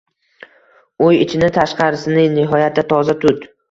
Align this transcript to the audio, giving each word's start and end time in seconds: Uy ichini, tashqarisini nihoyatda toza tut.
Uy 1.09 1.21
ichini, 1.27 1.51
tashqarisini 1.59 2.27
nihoyatda 2.41 2.91
toza 2.93 3.23
tut. 3.25 3.53